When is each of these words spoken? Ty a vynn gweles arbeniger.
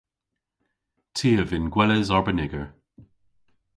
Ty 1.15 1.29
a 1.41 1.43
vynn 1.49 1.71
gweles 1.73 2.09
arbeniger. 2.15 2.67